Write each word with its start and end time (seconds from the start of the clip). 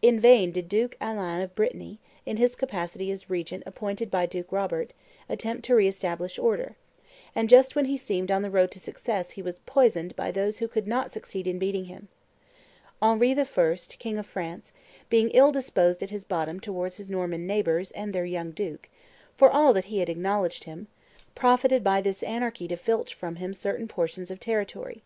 In 0.00 0.18
vain 0.18 0.52
did 0.52 0.70
Duke 0.70 0.96
Alain 1.02 1.42
of 1.42 1.54
Brittany, 1.54 2.00
in 2.24 2.38
his 2.38 2.56
capacity 2.56 3.10
as 3.10 3.28
regent 3.28 3.62
appointed 3.66 4.10
by 4.10 4.24
Duke 4.24 4.50
Robert, 4.52 4.94
attempt 5.28 5.66
to 5.66 5.74
re 5.74 5.86
establish 5.86 6.38
order; 6.38 6.76
and 7.34 7.46
just 7.46 7.76
when 7.76 7.84
he 7.84 7.98
seemed 7.98 8.30
on 8.30 8.40
the 8.40 8.48
road 8.48 8.70
to 8.70 8.80
success 8.80 9.32
he 9.32 9.42
was 9.42 9.58
poisoned 9.66 10.16
by 10.16 10.30
those 10.32 10.60
who 10.60 10.66
could 10.66 10.86
not 10.86 11.10
succeed 11.10 11.46
in 11.46 11.58
beating 11.58 11.84
him. 11.84 12.08
Henry 13.02 13.32
I., 13.38 13.76
king 13.98 14.16
of 14.16 14.26
France, 14.26 14.72
being 15.10 15.28
ill 15.34 15.52
disposed 15.52 16.02
at 16.02 16.26
bottom 16.28 16.58
towards 16.58 16.96
his 16.96 17.10
Norman 17.10 17.46
neighbors 17.46 17.90
and 17.90 18.14
their 18.14 18.24
young 18.24 18.52
duke, 18.52 18.88
for 19.36 19.50
all 19.50 19.74
that 19.74 19.84
he 19.92 19.98
had 19.98 20.08
acknowledged 20.08 20.64
him, 20.64 20.86
profited 21.34 21.84
by 21.84 22.00
this 22.00 22.22
anarchy 22.22 22.66
to 22.66 22.78
filch 22.78 23.12
from 23.12 23.36
him 23.36 23.52
certain 23.52 23.86
portions 23.86 24.30
of 24.30 24.40
territory. 24.40 25.02